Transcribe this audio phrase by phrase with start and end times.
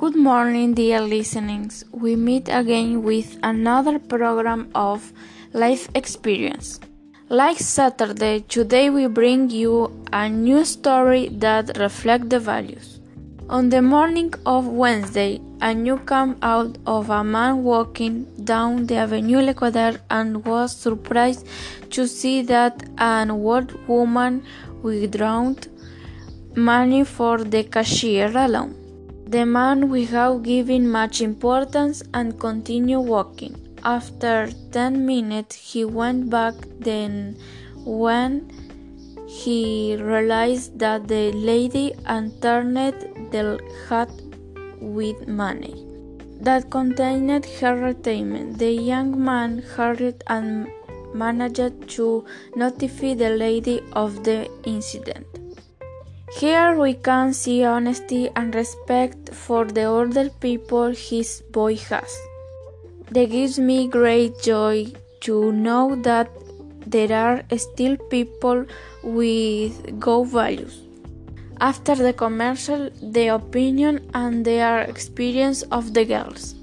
[0.00, 1.84] Good morning, dear listenings.
[1.92, 5.12] We meet again with another program of
[5.52, 6.80] life experience.
[7.28, 9.74] Like Saturday, today we bring you
[10.10, 12.98] a new story that reflects the values.
[13.50, 18.96] On the morning of Wednesday, a news came out of a man walking down the
[18.96, 21.46] Avenue L'Equateur and was surprised
[21.90, 24.44] to see that an old woman
[24.80, 25.58] withdrawn
[26.56, 28.79] money for the cashier alone.
[29.30, 33.54] The man, without giving much importance, and continued walking.
[33.84, 36.54] After ten minutes, he went back.
[36.80, 37.36] Then,
[37.84, 38.50] when
[39.28, 42.76] he realized that the lady and turned
[43.30, 44.10] the hat
[44.80, 45.86] with money
[46.40, 50.66] that contained her retirement, the young man hurried and
[51.14, 52.24] managed to
[52.56, 55.39] notify the lady of the incident.
[56.38, 62.16] Here we can see honesty and respect for the older people his boy has.
[63.10, 66.30] That gives me great joy to know that
[66.86, 68.64] there are still people
[69.02, 70.82] with good values.
[71.60, 76.54] After the commercial, the opinion and their experience of the girls.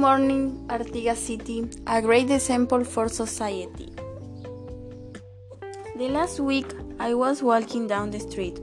[0.00, 3.92] Morning, Artigas City, a great example for society.
[5.94, 8.58] The last week, I was walking down the street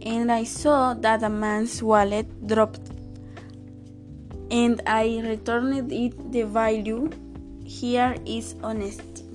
[0.00, 2.88] and I saw that a man's wallet dropped,
[4.50, 7.10] and I returned it the value.
[7.66, 9.26] Here is honesty.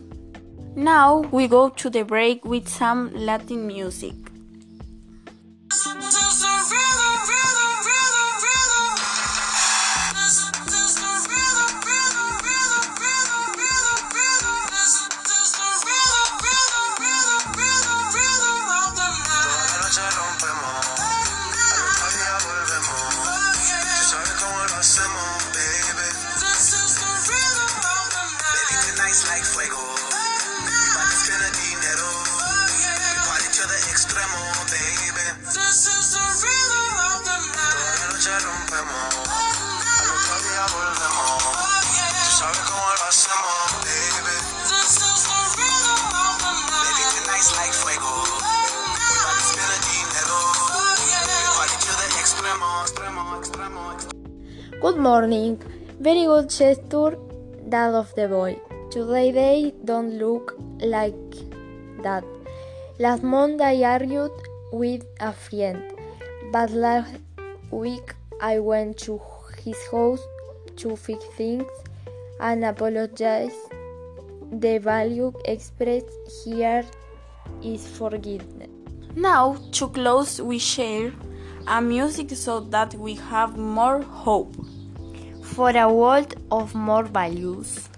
[0.76, 4.16] Now we go to the break with some Latin music.
[54.82, 55.58] Good morning.
[56.00, 57.18] Very good gesture,
[57.68, 58.60] that of the boy.
[58.92, 61.16] Today they don't look like
[62.04, 62.37] that.
[63.00, 64.32] Last Monday I argued
[64.72, 65.84] with a friend,
[66.52, 67.14] but last
[67.70, 69.22] week I went to
[69.64, 70.20] his house
[70.78, 71.70] to fix things
[72.40, 73.54] and apologize.
[74.52, 76.10] The value expressed
[76.44, 76.84] here
[77.62, 78.72] is forgiveness.
[79.16, 81.14] Now, to close, we share
[81.68, 84.56] a music so that we have more hope.
[85.44, 87.90] For a world of more values.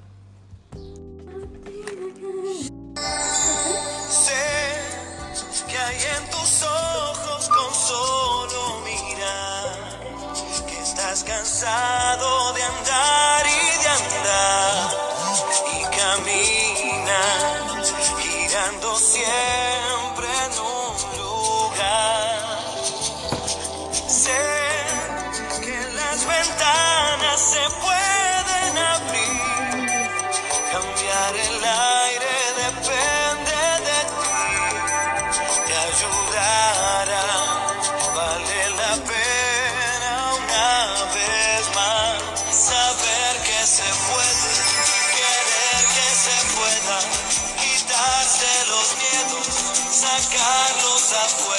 [50.19, 51.58] Sacarlos afuera,